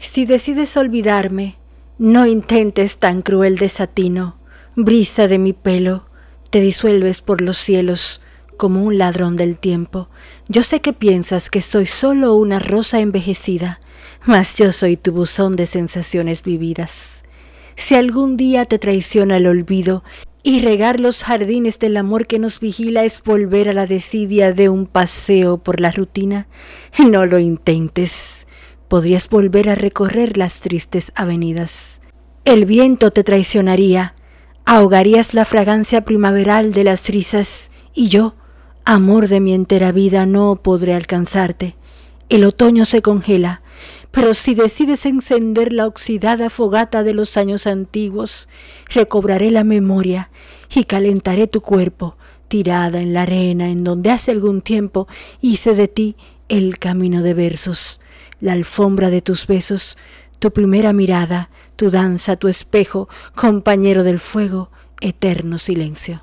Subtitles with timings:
[0.00, 1.56] Si decides olvidarme,
[1.98, 4.38] no intentes tan cruel desatino.
[4.74, 6.06] Brisa de mi pelo,
[6.48, 8.22] te disuelves por los cielos
[8.56, 10.08] como un ladrón del tiempo.
[10.48, 13.78] Yo sé que piensas que soy solo una rosa envejecida,
[14.24, 17.22] mas yo soy tu buzón de sensaciones vividas.
[17.76, 20.02] Si algún día te traiciona el olvido
[20.42, 24.70] y regar los jardines del amor que nos vigila es volver a la desidia de
[24.70, 26.48] un paseo por la rutina,
[26.98, 28.39] no lo intentes.
[28.90, 32.00] Podrías volver a recorrer las tristes avenidas.
[32.44, 34.16] El viento te traicionaría,
[34.64, 38.34] ahogarías la fragancia primaveral de las risas y yo,
[38.84, 41.76] amor de mi entera vida, no podré alcanzarte.
[42.28, 43.62] El otoño se congela,
[44.10, 48.48] pero si decides encender la oxidada fogata de los años antiguos,
[48.92, 50.30] recobraré la memoria
[50.74, 52.16] y calentaré tu cuerpo,
[52.48, 55.06] tirada en la arena en donde hace algún tiempo
[55.40, 56.16] hice de ti
[56.48, 58.00] el camino de versos,
[58.40, 59.96] la alfombra de tus besos,
[60.38, 66.22] tu primera mirada, tu danza, tu espejo, compañero del fuego, eterno silencio.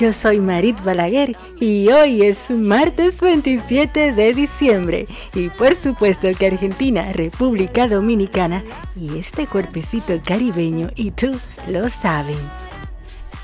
[0.00, 6.46] Yo soy Marit Balaguer y hoy es martes 27 de diciembre y por supuesto que
[6.46, 8.64] Argentina, República Dominicana
[8.96, 12.38] y este cuerpecito caribeño y tú lo saben.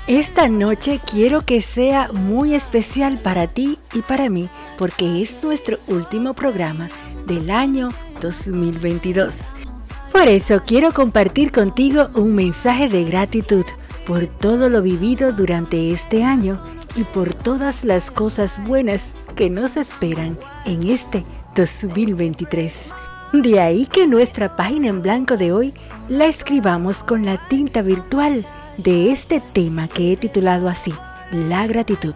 [0.07, 4.49] Esta noche quiero que sea muy especial para ti y para mí
[4.79, 6.89] porque es nuestro último programa
[7.27, 9.35] del año 2022.
[10.11, 13.65] Por eso quiero compartir contigo un mensaje de gratitud
[14.07, 16.57] por todo lo vivido durante este año
[16.95, 19.03] y por todas las cosas buenas
[19.35, 21.25] que nos esperan en este
[21.55, 22.73] 2023.
[23.33, 25.73] De ahí que nuestra página en blanco de hoy
[26.07, 28.45] la escribamos con la tinta virtual
[28.77, 30.93] de este tema que he titulado así,
[31.31, 32.15] la gratitud.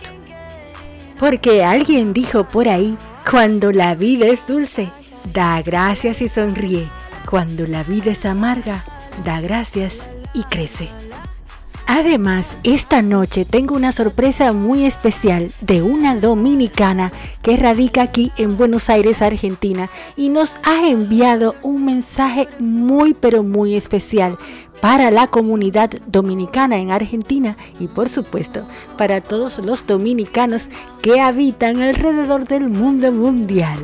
[1.20, 2.98] Porque alguien dijo por ahí,
[3.30, 4.90] cuando la vida es dulce,
[5.34, 6.90] da gracias y sonríe.
[7.30, 8.86] Cuando la vida es amarga,
[9.26, 10.90] da gracias y crece.
[11.94, 18.56] Además, esta noche tengo una sorpresa muy especial de una dominicana que radica aquí en
[18.56, 24.38] Buenos Aires, Argentina, y nos ha enviado un mensaje muy pero muy especial
[24.80, 28.66] para la comunidad dominicana en Argentina y por supuesto
[28.98, 30.70] para todos los dominicanos
[31.02, 33.78] que habitan alrededor del mundo mundial.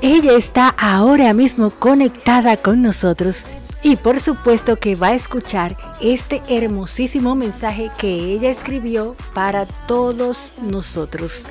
[0.00, 3.44] Ella está ahora mismo conectada con nosotros
[3.86, 10.54] y por supuesto que va a escuchar este hermosísimo mensaje que ella escribió para todos
[10.60, 11.44] nosotros.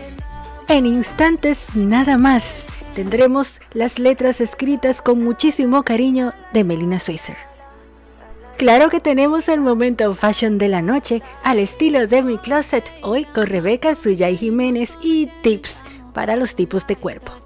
[0.67, 7.37] En instantes nada más tendremos las letras escritas con muchísimo cariño de Melina Switzer.
[8.57, 13.23] Claro que tenemos el momento fashion de la noche al estilo de mi closet hoy
[13.23, 15.77] con Rebeca Suyay Jiménez y tips
[16.13, 17.44] para los tipos de cuerpo.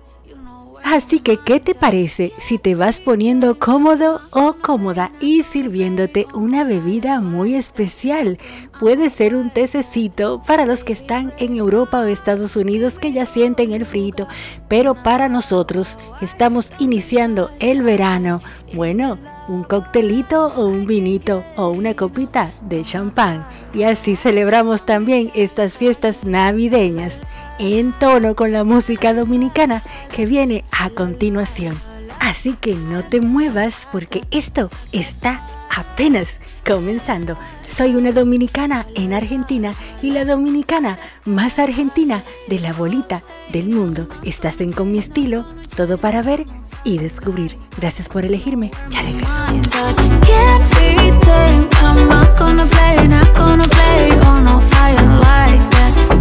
[0.92, 6.64] Así que, ¿qué te parece si te vas poniendo cómodo o cómoda y sirviéndote una
[6.64, 8.40] bebida muy especial?
[8.80, 13.28] Puede ser un tececito para los que están en Europa o Estados Unidos que ya
[13.28, 14.28] sienten el frito,
[14.68, 18.42] pero para nosotros que estamos iniciando el verano,
[18.74, 23.46] bueno, un coctelito o un vinito o una copita de champán.
[23.76, 27.20] Y así celebramos también estas fiestas navideñas
[27.60, 31.80] en tono con la música dominicana que viene a continuación.
[32.20, 37.38] Así que no te muevas porque esto está apenas comenzando.
[37.66, 44.10] Soy una dominicana en Argentina y la dominicana más argentina de la bolita del mundo.
[44.24, 45.46] Estás en Con mi estilo,
[45.76, 46.46] todo para ver
[46.84, 47.58] y descubrir.
[47.78, 48.72] Gracias por elegirme.
[48.90, 49.00] Ya.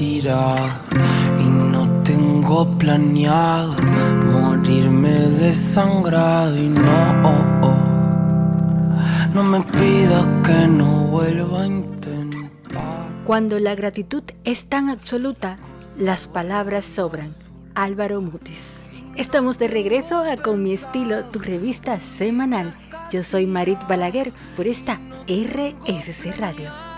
[0.00, 0.22] y
[1.44, 3.76] no tengo planeado
[4.32, 6.82] morirme desangrado y no,
[7.22, 9.34] oh, oh.
[9.34, 13.08] no me pidas que no vuelva a intentar.
[13.26, 15.58] Cuando la gratitud es tan absoluta,
[15.98, 17.34] las palabras sobran.
[17.74, 18.62] Álvaro Mutis.
[19.16, 22.72] Estamos de regreso a Con mi estilo, tu revista semanal.
[23.10, 26.89] Yo soy Marit Balaguer por esta RSC Radio.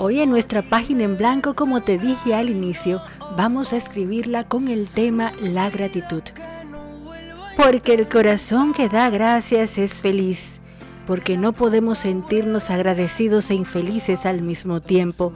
[0.00, 3.02] Hoy en nuestra página en blanco, como te dije al inicio,
[3.36, 6.22] vamos a escribirla con el tema la gratitud.
[7.56, 10.60] Porque el corazón que da gracias es feliz,
[11.04, 15.32] porque no podemos sentirnos agradecidos e infelices al mismo tiempo.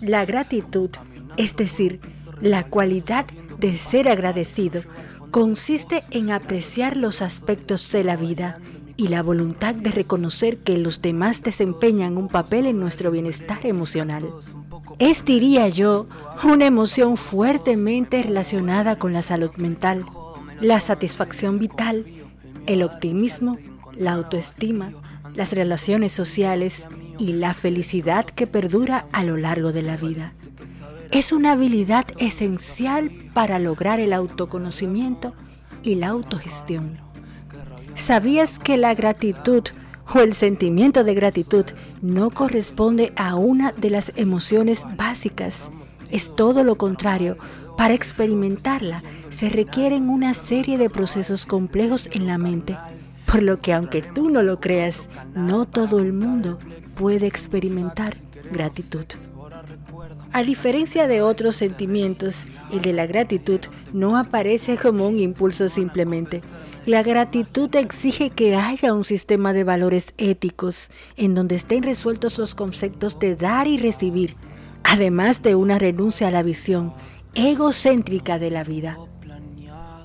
[0.00, 0.88] La gratitud,
[1.36, 2.00] es decir,
[2.40, 3.26] la cualidad
[3.58, 4.80] de ser agradecido,
[5.30, 8.56] consiste en apreciar los aspectos de la vida
[8.96, 14.24] y la voluntad de reconocer que los demás desempeñan un papel en nuestro bienestar emocional.
[14.98, 16.06] Es, diría yo,
[16.44, 20.04] una emoción fuertemente relacionada con la salud mental,
[20.60, 22.06] la satisfacción vital,
[22.66, 23.56] el optimismo,
[23.96, 24.92] la autoestima,
[25.34, 26.84] las relaciones sociales
[27.18, 30.32] y la felicidad que perdura a lo largo de la vida.
[31.10, 35.34] Es una habilidad esencial para lograr el autoconocimiento
[35.82, 37.11] y la autogestión.
[38.04, 39.62] ¿Sabías que la gratitud
[40.12, 41.66] o el sentimiento de gratitud
[42.00, 45.70] no corresponde a una de las emociones básicas?
[46.10, 47.36] Es todo lo contrario.
[47.76, 52.76] Para experimentarla se requieren una serie de procesos complejos en la mente,
[53.24, 56.58] por lo que aunque tú no lo creas, no todo el mundo
[56.96, 58.16] puede experimentar
[58.50, 59.06] gratitud.
[60.32, 63.60] A diferencia de otros sentimientos, el de la gratitud
[63.92, 66.42] no aparece como un impulso simplemente.
[66.84, 72.56] La gratitud exige que haya un sistema de valores éticos en donde estén resueltos los
[72.56, 74.34] conceptos de dar y recibir,
[74.82, 76.92] además de una renuncia a la visión
[77.34, 78.98] egocéntrica de la vida.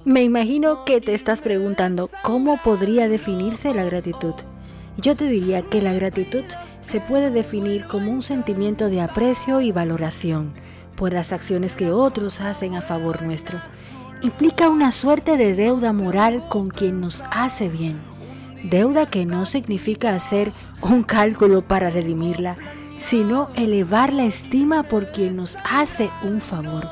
[0.06, 4.36] Me imagino que te estás preguntando cómo podría definirse la gratitud.
[4.98, 6.44] Yo te diría que la gratitud
[6.82, 10.54] se puede definir como un sentimiento de aprecio y valoración
[10.96, 13.60] por las acciones que otros hacen a favor nuestro
[14.22, 17.96] implica una suerte de deuda moral con quien nos hace bien.
[18.64, 22.56] Deuda que no significa hacer un cálculo para redimirla,
[23.00, 26.88] sino elevar la estima por quien nos hace un favor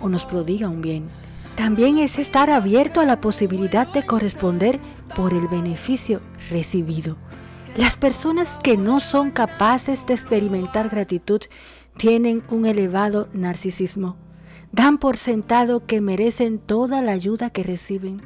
[0.00, 1.08] o nos prodiga un bien.
[1.56, 4.78] También es estar abierto a la posibilidad de corresponder
[5.16, 6.20] por el beneficio
[6.50, 7.16] recibido.
[7.76, 11.40] Las personas que no son capaces de experimentar gratitud
[11.96, 14.16] tienen un elevado narcisismo
[14.72, 18.20] dan por sentado que merecen toda la ayuda que reciben.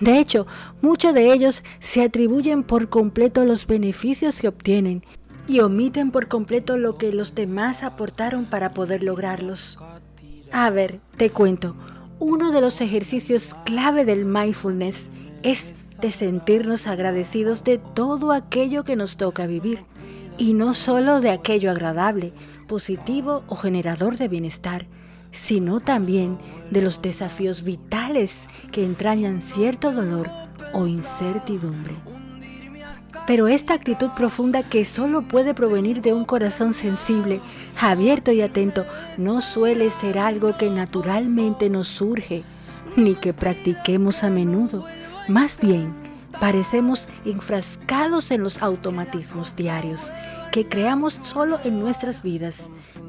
[0.00, 0.46] De hecho,
[0.80, 5.04] muchos de ellos se atribuyen por completo los beneficios que obtienen
[5.46, 9.78] y omiten por completo lo que los demás aportaron para poder lograrlos.
[10.50, 11.76] A ver, te cuento,
[12.18, 15.08] uno de los ejercicios clave del mindfulness
[15.42, 19.84] es de sentirnos agradecidos de todo aquello que nos toca vivir,
[20.36, 22.32] y no solo de aquello agradable,
[22.66, 24.86] positivo o generador de bienestar,
[25.32, 26.38] sino también
[26.70, 28.32] de los desafíos vitales
[28.70, 30.28] que entrañan cierto dolor
[30.72, 31.94] o incertidumbre.
[33.26, 37.40] Pero esta actitud profunda que solo puede provenir de un corazón sensible,
[37.80, 38.84] abierto y atento,
[39.16, 42.42] no suele ser algo que naturalmente nos surge,
[42.96, 44.84] ni que practiquemos a menudo.
[45.28, 45.94] Más bien,
[46.40, 50.10] parecemos enfrascados en los automatismos diarios
[50.52, 52.56] que creamos solo en nuestras vidas.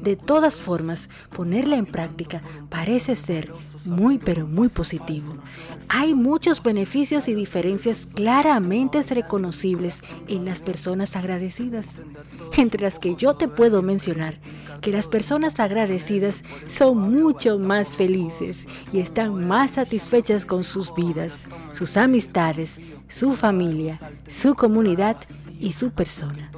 [0.02, 3.52] De todas formas, ponerla en práctica parece ser
[3.84, 5.36] muy pero muy positivo.
[5.88, 11.86] Hay muchos beneficios y diferencias claramente reconocibles en las personas agradecidas,
[12.56, 14.38] entre las que yo te puedo mencionar
[14.80, 21.44] que las personas agradecidas son mucho más felices y están más satisfechas con sus vidas,
[21.72, 23.98] sus amistades, su familia,
[24.28, 25.16] su comunidad
[25.60, 26.50] y su persona.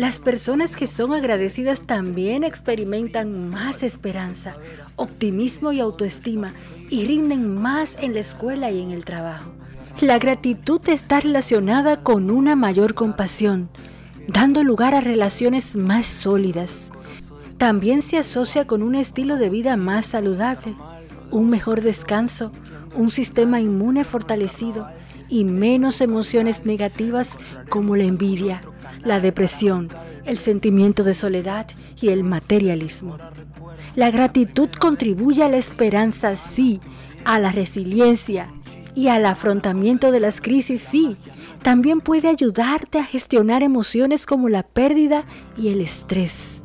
[0.00, 4.56] Las personas que son agradecidas también experimentan más esperanza,
[4.96, 6.54] optimismo y autoestima
[6.88, 9.52] y rinden más en la escuela y en el trabajo.
[10.00, 13.68] La gratitud está relacionada con una mayor compasión,
[14.26, 16.88] dando lugar a relaciones más sólidas.
[17.58, 20.76] También se asocia con un estilo de vida más saludable,
[21.30, 22.52] un mejor descanso,
[22.94, 24.88] un sistema inmune fortalecido
[25.28, 27.32] y menos emociones negativas
[27.68, 28.62] como la envidia,
[29.02, 29.88] la depresión,
[30.24, 31.66] el sentimiento de soledad
[32.00, 33.18] y el materialismo.
[33.94, 36.80] La gratitud contribuye a la esperanza, sí,
[37.24, 38.48] a la resiliencia
[38.94, 41.16] y al afrontamiento de las crisis, sí.
[41.62, 45.24] También puede ayudarte a gestionar emociones como la pérdida
[45.56, 46.62] y el estrés.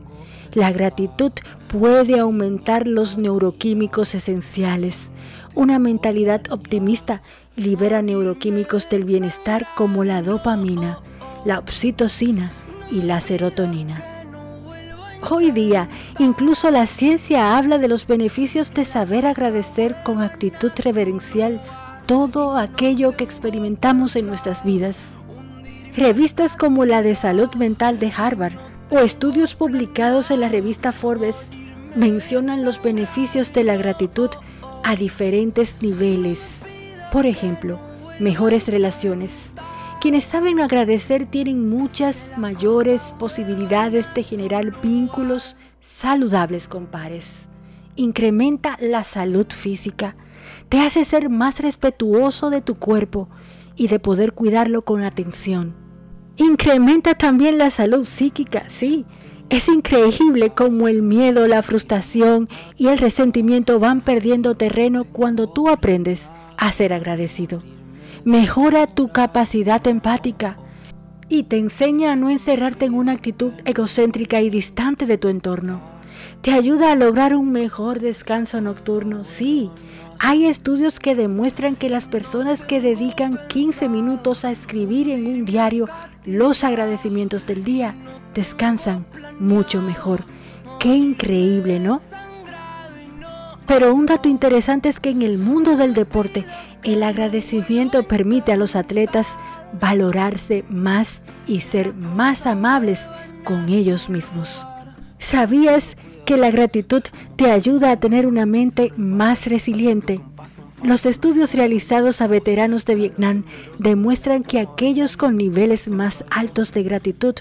[0.53, 1.33] La gratitud
[1.67, 5.11] puede aumentar los neuroquímicos esenciales.
[5.53, 7.21] Una mentalidad optimista
[7.57, 10.99] libera neuroquímicos del bienestar como la dopamina,
[11.45, 12.51] la oxitocina
[12.91, 14.03] y la serotonina.
[15.29, 15.87] Hoy día,
[16.19, 21.61] incluso la ciencia habla de los beneficios de saber agradecer con actitud reverencial
[22.05, 24.97] todo aquello que experimentamos en nuestras vidas.
[25.95, 28.53] Revistas como la de Salud Mental de Harvard
[28.91, 31.35] o estudios publicados en la revista Forbes
[31.95, 34.29] mencionan los beneficios de la gratitud
[34.83, 36.39] a diferentes niveles.
[37.11, 37.79] Por ejemplo,
[38.19, 39.31] mejores relaciones.
[40.05, 47.47] Quienes saben agradecer tienen muchas mayores posibilidades de generar vínculos saludables con pares.
[47.95, 50.15] Incrementa la salud física.
[50.69, 53.29] Te hace ser más respetuoso de tu cuerpo
[53.75, 55.73] y de poder cuidarlo con atención.
[56.37, 59.05] Incrementa también la salud psíquica, sí.
[59.49, 62.47] Es increíble cómo el miedo, la frustración
[62.77, 67.63] y el resentimiento van perdiendo terreno cuando tú aprendes a ser agradecido.
[68.25, 70.57] Mejora tu capacidad empática
[71.29, 75.79] y te enseña a no encerrarte en una actitud egocéntrica y distante de tu entorno.
[76.41, 79.69] Te ayuda a lograr un mejor descanso nocturno, sí.
[80.17, 85.45] Hay estudios que demuestran que las personas que dedican 15 minutos a escribir en un
[85.45, 85.87] diario
[86.25, 87.93] los agradecimientos del día
[88.33, 89.05] descansan
[89.39, 90.23] mucho mejor.
[90.79, 92.01] Qué increíble, ¿no?
[93.67, 96.45] Pero un dato interesante es que en el mundo del deporte
[96.83, 99.37] el agradecimiento permite a los atletas
[99.79, 103.07] valorarse más y ser más amables
[103.43, 104.65] con ellos mismos.
[105.19, 107.03] ¿Sabías que la gratitud
[107.35, 110.21] te ayuda a tener una mente más resiliente?
[110.83, 113.43] Los estudios realizados a veteranos de Vietnam
[113.79, 117.33] demuestran que aquellos con niveles más altos de gratitud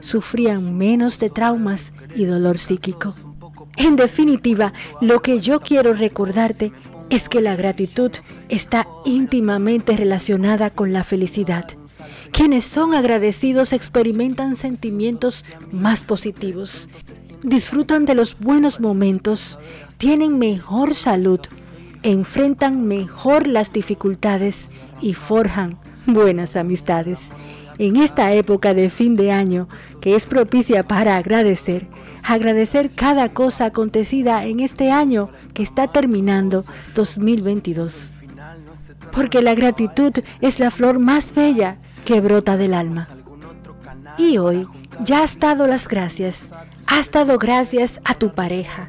[0.00, 3.14] sufrían menos de traumas y dolor psíquico.
[3.76, 6.72] En definitiva, lo que yo quiero recordarte
[7.10, 8.10] es que la gratitud
[8.48, 11.66] está íntimamente relacionada con la felicidad.
[12.32, 16.88] Quienes son agradecidos experimentan sentimientos más positivos,
[17.42, 19.58] disfrutan de los buenos momentos,
[19.98, 21.40] tienen mejor salud,
[22.02, 24.66] enfrentan mejor las dificultades
[25.00, 27.18] y forjan buenas amistades.
[27.78, 29.68] En esta época de fin de año,
[30.00, 31.86] que es propicia para agradecer,
[32.22, 36.64] agradecer cada cosa acontecida en este año que está terminando
[36.94, 38.10] 2022.
[39.12, 43.08] Porque la gratitud es la flor más bella que brota del alma.
[44.18, 44.66] Y hoy
[45.04, 46.50] ya has dado las gracias,
[46.86, 48.88] has dado gracias a tu pareja,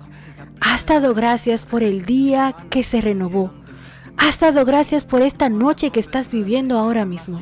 [0.59, 3.51] has dado gracias por el día que se renovó,
[4.17, 7.41] has dado gracias por esta noche que estás viviendo ahora mismo.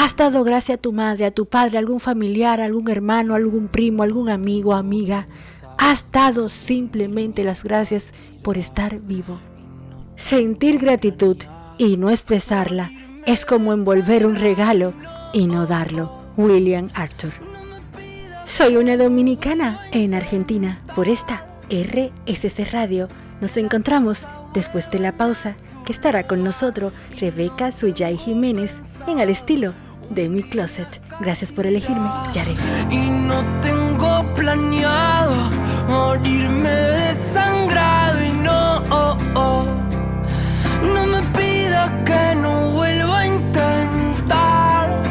[0.00, 3.34] Has dado gracia a tu madre, a tu padre, a algún familiar, a algún hermano,
[3.34, 5.26] a algún primo, a algún amigo, amiga.
[5.76, 8.14] Has dado simplemente las gracias
[8.44, 9.40] por estar vivo.
[10.14, 11.38] Sentir gratitud
[11.78, 12.92] y no expresarla
[13.26, 14.92] es como envolver un regalo
[15.32, 16.12] y no darlo.
[16.36, 17.32] William Arthur.
[18.44, 20.80] Soy una dominicana en Argentina.
[20.94, 23.08] Por esta RSC Radio
[23.40, 24.20] nos encontramos
[24.54, 28.76] después de la pausa que estará con nosotros Rebeca Suyay Jiménez
[29.08, 29.72] en el estilo
[30.10, 31.00] de mi closet.
[31.20, 32.08] Gracias por elegirme.
[32.32, 32.90] Ya regreso.
[32.90, 35.34] Y no tengo planeado
[35.88, 39.64] morirme desangrado y no, oh, oh.
[40.82, 45.02] no me pidas que no vuelva a intentar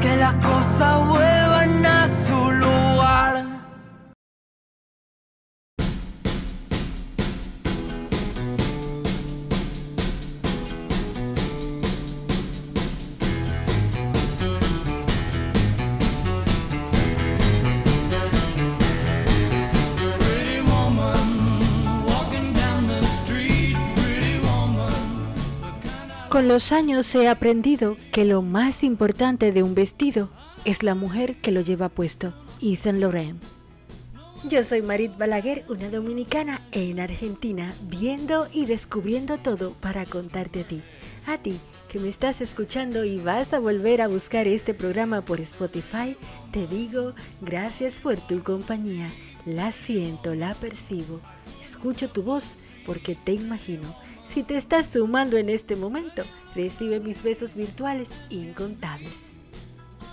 [0.00, 1.33] que las cosas vuelvan
[26.34, 30.30] Con los años he aprendido que lo más importante de un vestido
[30.64, 32.34] es la mujer que lo lleva puesto.
[32.58, 33.40] Y Saint Laurent.
[34.42, 40.66] Yo soy Marit Balaguer, una dominicana en Argentina, viendo y descubriendo todo para contarte a
[40.66, 40.82] ti.
[41.24, 45.40] A ti que me estás escuchando y vas a volver a buscar este programa por
[45.40, 46.16] Spotify,
[46.50, 49.08] te digo gracias por tu compañía.
[49.46, 51.20] La siento, la percibo.
[51.60, 53.94] Escucho tu voz porque te imagino.
[54.24, 56.22] Si te estás sumando en este momento,
[56.54, 59.34] recibe mis besos virtuales incontables.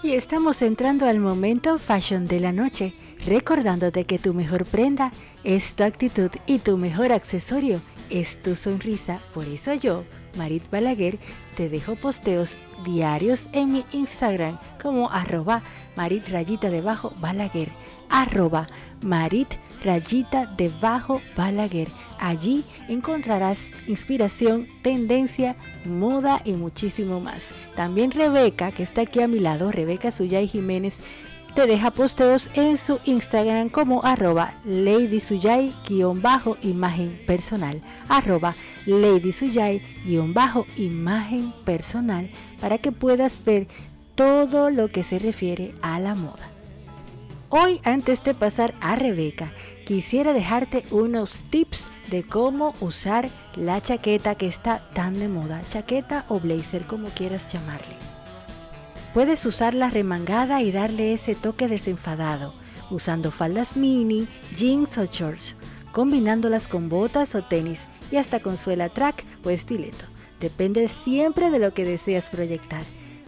[0.04, 2.94] Y estamos entrando al momento fashion de la noche,
[3.26, 5.12] recordándote que tu mejor prenda
[5.44, 9.20] es tu actitud y tu mejor accesorio es tu sonrisa.
[9.34, 10.04] Por eso yo
[10.36, 11.20] Marit Balaguer,
[11.56, 15.62] te dejo posteos diarios en mi Instagram como arroba
[15.96, 17.70] Marit rayita debajo Balaguer,
[18.10, 18.68] arroba
[19.02, 21.90] Marit rayita debajo Balaguer.
[22.22, 27.48] Allí encontrarás inspiración, tendencia, moda y muchísimo más.
[27.76, 31.00] También Rebeca, que está aquí a mi lado, Rebeca Suyay Jiménez,
[31.56, 38.54] te deja posteos en su Instagram como arroba ladysuyay-imagen personal, arroba
[38.86, 43.68] ladysuyay-imagen personal para que puedas ver
[44.14, 46.52] todo lo que se refiere a la moda.
[47.50, 49.52] Hoy, antes de pasar a Rebeca,
[49.92, 56.24] quisiera dejarte unos tips de cómo usar la chaqueta que está tan de moda, chaqueta
[56.30, 57.98] o blazer como quieras llamarle.
[59.14, 62.54] Puedes usarla remangada y darle ese toque desenfadado,
[62.90, 65.58] usando faldas mini, jeans o shorts,
[65.92, 67.82] combinándolas con botas o tenis
[68.14, 70.06] y hasta con suela track o estileto.
[70.40, 72.84] Depende siempre de lo que deseas proyectar.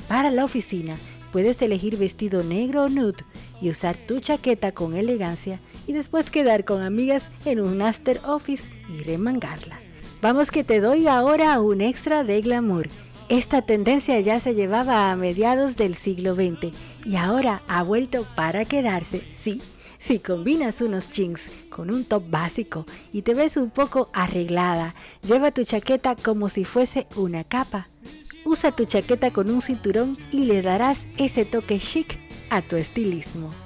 [0.07, 0.95] Para la oficina,
[1.33, 3.25] puedes elegir vestido negro o nude
[3.59, 8.63] y usar tu chaqueta con elegancia y después quedar con amigas en un after office
[8.89, 9.79] y remangarla.
[10.21, 12.89] Vamos que te doy ahora un extra de glamour
[13.29, 16.73] esta tendencia ya se llevaba a mediados del siglo XX
[17.05, 19.61] y ahora ha vuelto para quedarse, sí.
[19.97, 25.51] Si combinas unos jeans con un top básico y te ves un poco arreglada, lleva
[25.51, 27.87] tu chaqueta como si fuese una capa.
[28.43, 33.62] Usa tu chaqueta con un cinturón y le darás ese toque chic a tu estilismo.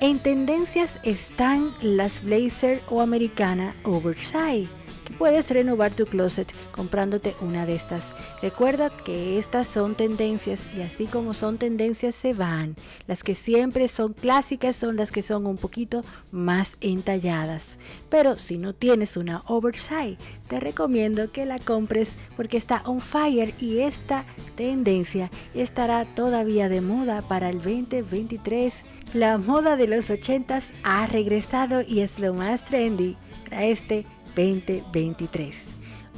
[0.00, 4.68] En tendencias están las blazer o americana oversize
[5.12, 8.14] puedes renovar tu closet comprándote una de estas.
[8.42, 12.76] Recuerda que estas son tendencias y así como son tendencias se van.
[13.06, 17.78] Las que siempre son clásicas son las que son un poquito más entalladas.
[18.08, 23.54] Pero si no tienes una oversize, te recomiendo que la compres porque está on fire
[23.60, 28.84] y esta tendencia estará todavía de moda para el 2023.
[29.14, 34.04] La moda de los 80s ha regresado y es lo más trendy para este
[34.36, 35.64] 2023.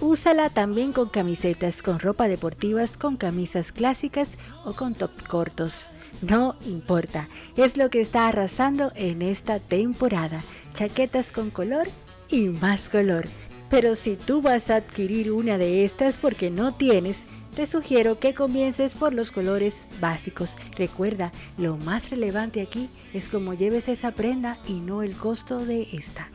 [0.00, 5.90] Úsala también con camisetas, con ropa deportivas, con camisas clásicas o con top cortos.
[6.22, 10.44] No importa, es lo que está arrasando en esta temporada.
[10.74, 11.88] Chaquetas con color
[12.28, 13.26] y más color.
[13.70, 18.34] Pero si tú vas a adquirir una de estas porque no tienes, te sugiero que
[18.34, 20.56] comiences por los colores básicos.
[20.76, 25.88] Recuerda, lo más relevante aquí es cómo lleves esa prenda y no el costo de
[25.92, 26.30] esta.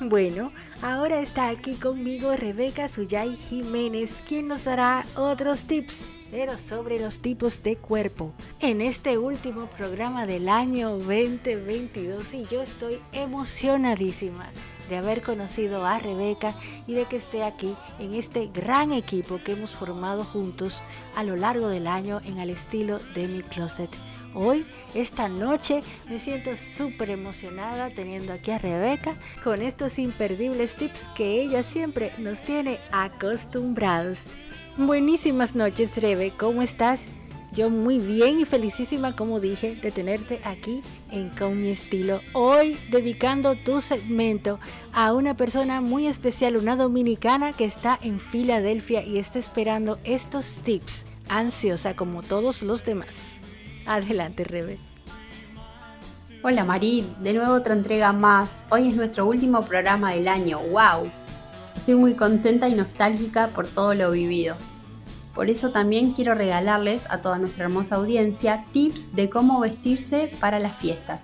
[0.00, 7.00] Bueno, ahora está aquí conmigo Rebeca Suyay Jiménez, quien nos dará otros tips, pero sobre
[7.00, 8.32] los tipos de cuerpo.
[8.60, 14.52] En este último programa del año 2022 y yo estoy emocionadísima
[14.88, 16.54] de haber conocido a Rebeca
[16.86, 20.84] y de que esté aquí en este gran equipo que hemos formado juntos
[21.16, 23.90] a lo largo del año en el estilo de mi closet.
[24.40, 31.08] Hoy, esta noche, me siento súper emocionada teniendo aquí a Rebeca con estos imperdibles tips
[31.16, 34.26] que ella siempre nos tiene acostumbrados.
[34.76, 37.00] Buenísimas noches, Rebe, ¿cómo estás?
[37.50, 42.20] Yo muy bien y felicísima, como dije, de tenerte aquí en Con mi estilo.
[42.32, 44.60] Hoy dedicando tu segmento
[44.92, 50.46] a una persona muy especial, una dominicana que está en Filadelfia y está esperando estos
[50.62, 53.37] tips, ansiosa como todos los demás.
[53.88, 54.78] Adelante, Rebe.
[56.42, 58.62] Hola Marín, de nuevo otra entrega más.
[58.68, 60.60] Hoy es nuestro último programa del año.
[60.60, 61.10] ¡Wow!
[61.74, 64.56] Estoy muy contenta y nostálgica por todo lo vivido.
[65.34, 70.58] Por eso también quiero regalarles a toda nuestra hermosa audiencia tips de cómo vestirse para
[70.58, 71.22] las fiestas.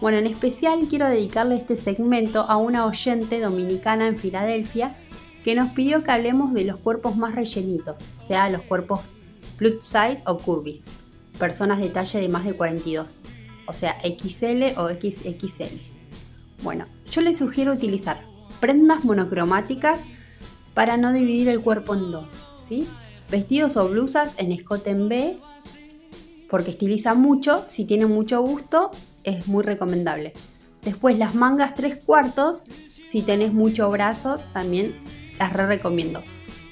[0.00, 4.94] Bueno, en especial quiero dedicarle este segmento a una oyente dominicana en Filadelfia
[5.42, 9.14] que nos pidió que hablemos de los cuerpos más rellenitos, o sea, los cuerpos
[9.56, 10.88] plus size o curvis
[11.38, 13.18] personas de talla de más de 42,
[13.66, 15.78] o sea, XL o XXL.
[16.62, 18.22] Bueno, yo les sugiero utilizar
[18.60, 20.00] prendas monocromáticas
[20.74, 22.86] para no dividir el cuerpo en dos, ¿sí?
[23.30, 25.36] Vestidos o blusas en escote en B,
[26.48, 28.90] porque estiliza mucho, si tiene mucho gusto,
[29.24, 30.32] es muy recomendable.
[30.82, 32.66] Después las mangas tres cuartos,
[33.04, 34.96] si tenés mucho brazo, también
[35.38, 36.22] las re recomiendo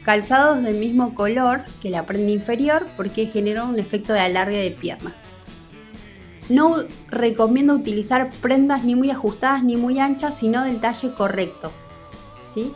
[0.07, 4.71] calzados del mismo color que la prenda inferior porque genera un efecto de alargue de
[4.71, 5.15] piernas.
[6.49, 6.77] No
[7.09, 11.73] recomiendo utilizar prendas ni muy ajustadas ni muy anchas, sino del talle correcto.
[12.55, 12.73] ¿sí?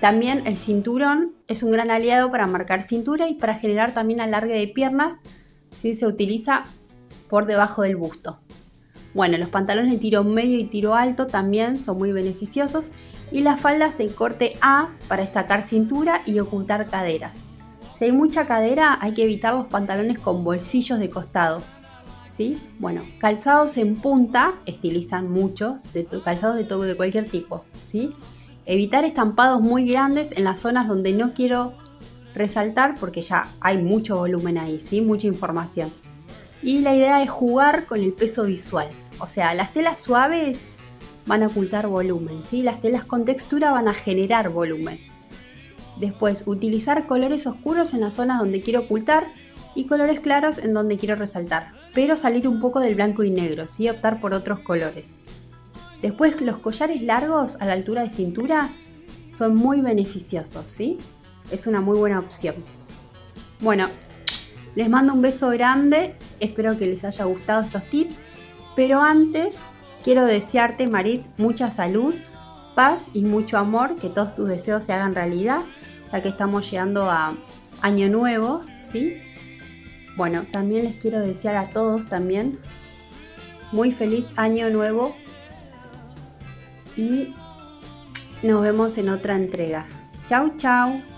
[0.00, 4.54] También el cinturón es un gran aliado para marcar cintura y para generar también alargue
[4.54, 5.16] de piernas
[5.72, 6.64] si se utiliza
[7.28, 8.38] por debajo del busto.
[9.14, 12.92] Bueno, los pantalones de tiro medio y tiro alto también son muy beneficiosos
[13.30, 17.34] Y las faldas en corte A para destacar cintura y ocultar caderas.
[17.98, 21.62] Si hay mucha cadera, hay que evitar los pantalones con bolsillos de costado.
[22.30, 22.56] ¿Sí?
[22.78, 27.64] Bueno, calzados en punta estilizan mucho, de calzados de, todo, de cualquier tipo.
[27.88, 28.12] ¿sí?
[28.64, 31.74] Evitar estampados muy grandes en las zonas donde no quiero
[32.34, 35.00] resaltar porque ya hay mucho volumen ahí, ¿sí?
[35.00, 35.92] mucha información.
[36.62, 38.88] Y la idea es jugar con el peso visual.
[39.18, 40.58] O sea, las telas suaves
[41.28, 42.62] van a ocultar volumen, ¿sí?
[42.62, 44.98] las telas con textura van a generar volumen.
[46.00, 49.28] Después, utilizar colores oscuros en las zonas donde quiero ocultar
[49.74, 53.68] y colores claros en donde quiero resaltar, pero salir un poco del blanco y negro,
[53.68, 53.88] ¿sí?
[53.88, 55.16] optar por otros colores.
[56.00, 58.70] Después, los collares largos a la altura de cintura
[59.32, 60.98] son muy beneficiosos, ¿sí?
[61.50, 62.54] Es una muy buena opción.
[63.60, 63.88] Bueno,
[64.76, 68.18] les mando un beso grande, espero que les haya gustado estos tips,
[68.76, 69.64] pero antes
[70.02, 72.14] quiero desearte, Marit, mucha salud,
[72.74, 75.60] paz y mucho amor, que todos tus deseos se hagan realidad
[76.10, 77.36] ya que estamos llegando a
[77.80, 79.16] Año Nuevo, ¿sí?
[80.16, 82.58] Bueno, también les quiero desear a todos también
[83.70, 85.14] muy feliz Año Nuevo
[86.96, 87.34] y
[88.42, 89.86] nos vemos en otra entrega.
[90.26, 91.17] Chau, chau.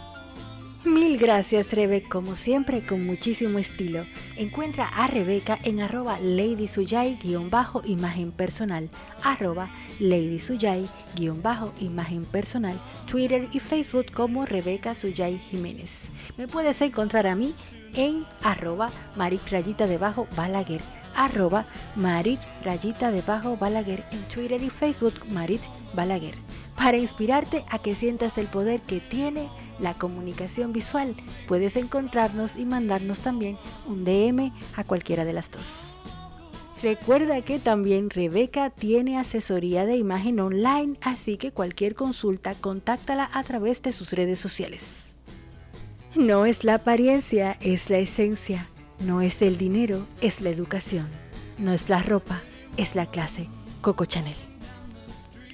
[0.85, 4.07] Mil gracias Rebe, como siempre con muchísimo estilo.
[4.37, 8.88] Encuentra a Rebeca en arroba ladysuyay-imagen personal,
[9.23, 16.09] arroba ladysuyay-imagen personal, Twitter y Facebook como Rebeca Suyay Jiménez.
[16.38, 17.55] Me puedes encontrar a mí
[17.93, 20.81] en arroba marit rayita debajo balaguer,
[21.14, 25.61] arroba marit rayita debajo balaguer en Twitter y Facebook marit
[25.93, 26.37] balaguer,
[26.75, 31.16] para inspirarte a que sientas el poder que tiene la comunicación visual.
[31.49, 35.95] Puedes encontrarnos y mandarnos también un DM a cualquiera de las dos.
[36.83, 43.43] Recuerda que también Rebeca tiene asesoría de imagen online, así que cualquier consulta contáctala a
[43.43, 45.05] través de sus redes sociales.
[46.14, 48.69] No es la apariencia, es la esencia.
[48.99, 51.09] No es el dinero, es la educación.
[51.59, 52.40] No es la ropa,
[52.77, 53.49] es la clase.
[53.81, 54.37] Coco Chanel.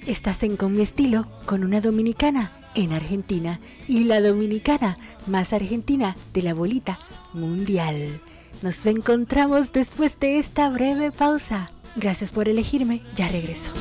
[0.05, 6.15] Estás en Con mi estilo con una dominicana en Argentina y la dominicana más argentina
[6.33, 6.99] de la bolita
[7.33, 8.21] mundial.
[8.61, 11.67] Nos encontramos después de esta breve pausa.
[11.95, 13.73] Gracias por elegirme, ya regreso.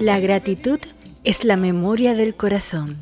[0.00, 0.78] La gratitud
[1.24, 2.96] es la memoria del corazón.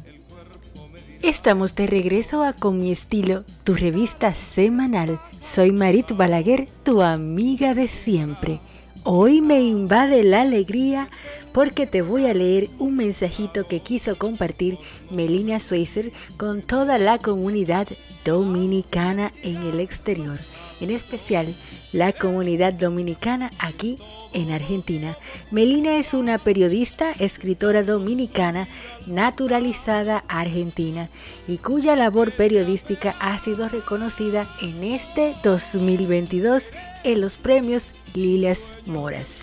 [1.22, 5.20] Estamos de regreso a Con mi estilo, tu revista semanal.
[5.40, 8.60] Soy Marit Balaguer, tu amiga de siempre.
[9.04, 11.08] Hoy me invade la alegría
[11.52, 14.78] porque te voy a leer un mensajito que quiso compartir
[15.10, 17.86] Melina Schweizer con toda la comunidad
[18.24, 20.38] dominicana en el exterior,
[20.84, 21.54] en especial
[21.92, 23.98] la comunidad dominicana aquí
[24.32, 25.16] en Argentina.
[25.50, 28.68] Melina es una periodista, escritora dominicana
[29.06, 31.08] naturalizada argentina
[31.48, 36.64] y cuya labor periodística ha sido reconocida en este 2022
[37.04, 39.40] en los premios Lilas Moras.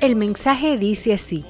[0.00, 1.44] El mensaje dice así.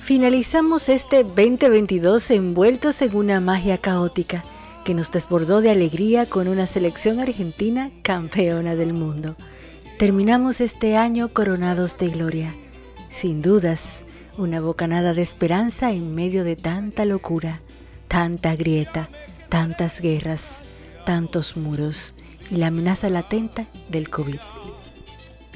[0.00, 4.44] Finalizamos este 2022 envueltos en una magia caótica
[4.86, 9.34] que nos desbordó de alegría con una selección argentina campeona del mundo.
[9.98, 12.54] Terminamos este año coronados de gloria.
[13.10, 14.04] Sin dudas,
[14.38, 17.58] una bocanada de esperanza en medio de tanta locura,
[18.06, 19.08] tanta grieta,
[19.48, 20.62] tantas guerras,
[21.04, 22.14] tantos muros
[22.48, 24.38] y la amenaza latente del COVID.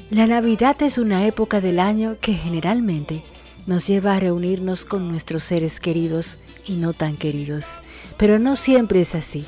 [0.09, 3.23] La Navidad es una época del año que generalmente
[3.65, 7.65] nos lleva a reunirnos con nuestros seres queridos y no tan queridos,
[8.21, 9.47] pero no siempre es así.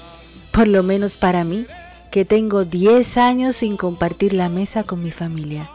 [0.52, 1.68] Por lo menos para mí,
[2.10, 5.70] que tengo 10 años sin compartir la mesa con mi familia,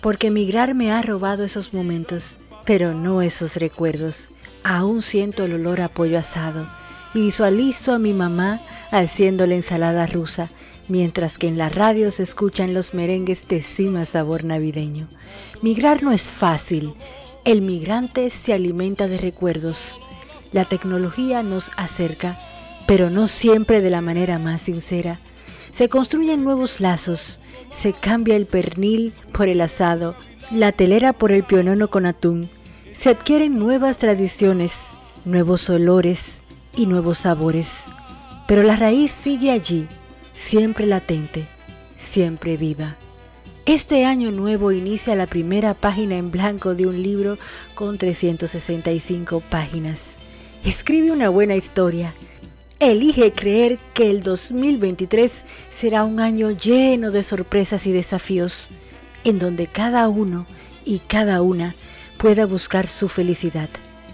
[0.00, 4.28] porque emigrar me ha robado esos momentos, pero no esos recuerdos.
[4.62, 6.68] Aún siento el olor a pollo asado
[7.14, 8.60] y visualizo a mi mamá
[8.92, 10.48] haciendo la ensalada rusa,
[10.86, 15.08] mientras que en la radio se escuchan los merengues de cima sabor navideño.
[15.62, 16.94] Migrar no es fácil
[17.44, 20.00] El migrante se alimenta de recuerdos.
[20.52, 22.38] La tecnología nos acerca,
[22.86, 25.20] pero no siempre de la manera más sincera.
[25.70, 30.14] Se construyen nuevos lazos, se cambia el pernil por el asado,
[30.50, 32.48] la telera por el pionono con atún.
[32.94, 34.84] Se adquieren nuevas tradiciones,
[35.24, 36.40] nuevos olores
[36.74, 37.84] y nuevos sabores.
[38.46, 39.86] Pero la raíz sigue allí,
[40.34, 41.46] siempre latente,
[41.98, 42.96] siempre viva.
[43.66, 47.36] Este año nuevo inicia la primera página en blanco de un libro
[47.74, 50.18] con 365 páginas.
[50.66, 52.12] Escribe una buena historia.
[52.80, 58.68] Elige creer que el 2023 será un año lleno de sorpresas y desafíos,
[59.22, 60.44] en donde cada uno
[60.84, 61.76] y cada una
[62.18, 63.68] pueda buscar su felicidad,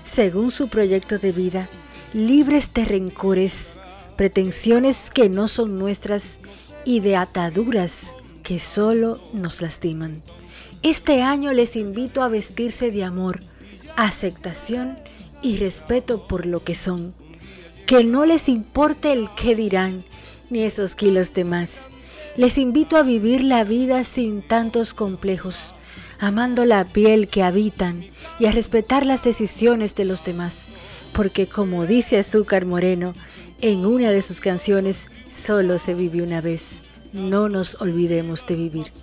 [0.05, 1.71] según su proyecto de vida,
[2.13, 3.79] libres de rencores,
[4.19, 6.39] pretensiones que no son nuestras
[6.85, 8.09] y de ataduras
[8.43, 10.23] que solo nos lastiman.
[10.83, 13.41] Este año les invito a vestirse de amor,
[13.97, 14.99] aceptación
[15.43, 17.15] y respeto por lo que son.
[17.87, 20.05] Que no les importe el qué dirán,
[20.51, 21.89] ni esos kilos de más.
[22.37, 25.75] Les invito a vivir la vida sin tantos complejos,
[26.19, 28.07] amando la piel que habitan
[28.39, 30.67] y a respetar las decisiones de los demás,
[31.13, 33.15] porque como dice Azúcar Moreno
[33.61, 36.81] en una de sus canciones, solo se vive una vez
[37.13, 39.02] no nos olvidemos de vivir.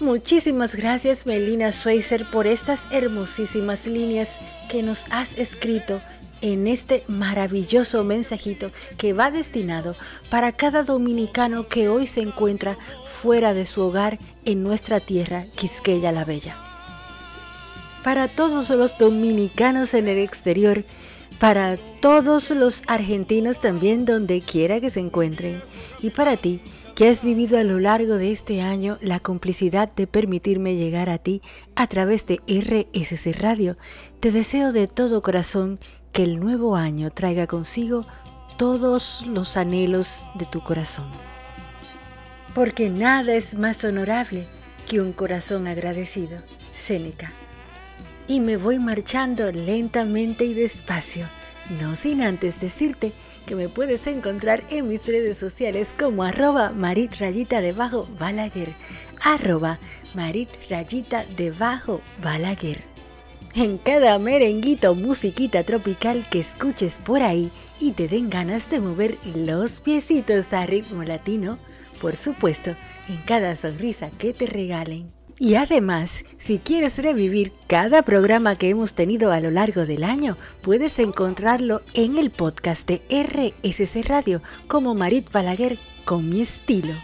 [0.00, 4.38] Muchísimas gracias Melina Schweizer por estas hermosísimas líneas
[4.70, 6.00] que nos has escrito
[6.40, 9.96] en este maravilloso mensajito que va destinado
[10.30, 16.12] para cada dominicano que hoy se encuentra fuera de su hogar en nuestra tierra, Quisqueya
[16.12, 16.56] la Bella.
[18.04, 20.84] Para todos los dominicanos en el exterior,
[21.40, 25.60] para todos los argentinos también donde quiera que se encuentren
[26.00, 26.60] y para ti
[26.98, 31.18] que has vivido a lo largo de este año la complicidad de permitirme llegar a
[31.18, 31.42] ti
[31.76, 33.76] a través de RSC Radio.
[34.18, 35.78] Te deseo de todo corazón
[36.10, 38.04] que el nuevo año traiga consigo
[38.56, 41.08] todos los anhelos de tu corazón.
[42.52, 44.48] Porque nada es más honorable
[44.88, 46.40] que un corazón agradecido.
[46.74, 47.30] Séneca
[48.26, 51.28] y me voy marchando lentamente y despacio,
[51.78, 53.12] no sin antes decirte
[53.48, 58.74] que me puedes encontrar en mis redes sociales como arroba marit rayita debajo balaguer,
[59.22, 59.78] arroba
[60.14, 62.82] marit rayita debajo balaguer.
[63.54, 69.16] En cada merenguito musiquita tropical que escuches por ahí y te den ganas de mover
[69.24, 71.58] los piecitos a ritmo latino,
[72.02, 72.76] por supuesto,
[73.08, 78.94] en cada sonrisa que te regalen y además, si quieres revivir cada programa que hemos
[78.94, 84.94] tenido a lo largo del año, puedes encontrarlo en el podcast de RSC Radio como
[84.94, 86.94] Marit Balaguer con mi estilo.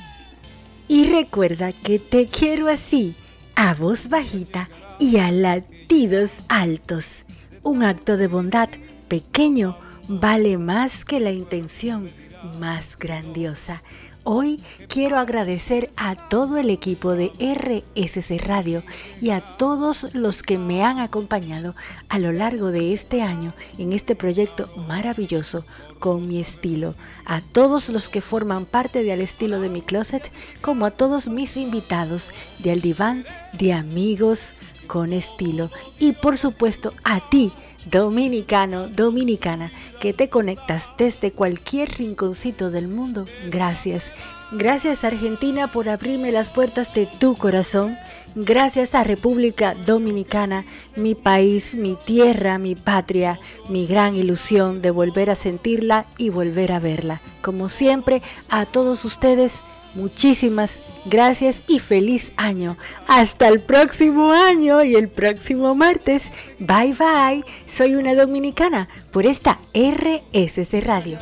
[0.88, 3.14] Y recuerda que te quiero así,
[3.54, 4.68] a voz bajita
[4.98, 7.26] y a latidos altos.
[7.62, 8.68] Un acto de bondad
[9.08, 12.10] pequeño vale más que la intención
[12.58, 13.82] más grandiosa.
[14.26, 14.58] Hoy
[14.88, 18.82] quiero agradecer a todo el equipo de RSC Radio
[19.20, 21.74] y a todos los que me han acompañado
[22.08, 25.66] a lo largo de este año en este proyecto maravilloso
[25.98, 26.94] con mi estilo,
[27.26, 30.32] a todos los que forman parte del estilo de mi closet,
[30.62, 34.54] como a todos mis invitados de Al Diván de Amigos
[34.86, 37.52] con Estilo y por supuesto a ti
[37.90, 39.70] dominicano, dominicana,
[40.00, 43.26] que te conectas desde cualquier rinconcito del mundo.
[43.50, 44.12] Gracias.
[44.52, 47.96] Gracias Argentina por abrirme las puertas de tu corazón.
[48.36, 50.64] Gracias a República Dominicana,
[50.96, 56.72] mi país, mi tierra, mi patria, mi gran ilusión de volver a sentirla y volver
[56.72, 57.20] a verla.
[57.42, 59.62] Como siempre, a todos ustedes,
[59.94, 62.76] Muchísimas gracias y feliz año.
[63.06, 66.32] Hasta el próximo año y el próximo martes.
[66.58, 67.44] Bye bye.
[67.66, 71.18] Soy una dominicana por esta RSC Radio.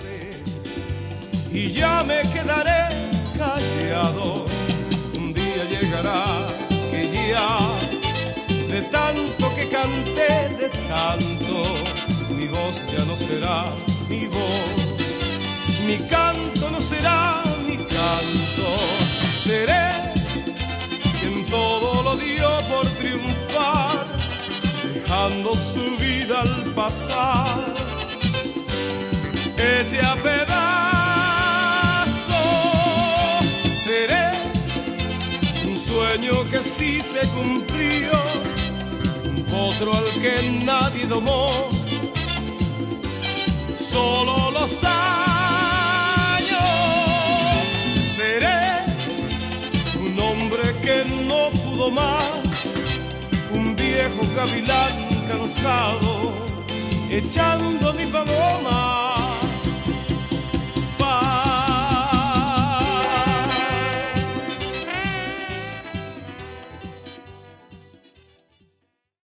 [1.52, 2.88] Y ya me quedaré
[3.36, 4.46] callado.
[5.18, 6.46] Un día llegará
[6.90, 7.58] que ya
[8.68, 11.74] de tanto que canté, de tanto,
[12.34, 13.64] mi voz ya no será
[14.08, 14.82] mi voz.
[15.86, 15.98] Mi
[39.50, 41.68] potro al que nadie domó,
[43.78, 45.22] solo lo sabe
[50.82, 52.40] que no pudo más,
[53.52, 56.32] un viejo gavilán cansado,
[57.12, 59.11] echando mi paloma.